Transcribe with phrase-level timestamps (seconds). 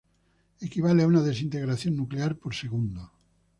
[0.67, 3.11] Equivale a una desintegración nuclear por segundo.